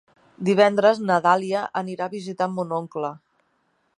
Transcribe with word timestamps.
Divendres 0.47 1.01
na 1.09 1.17
Dàlia 1.25 1.61
anirà 1.83 2.07
a 2.09 2.13
visitar 2.17 2.49
mon 2.57 2.75
oncle. 2.81 3.15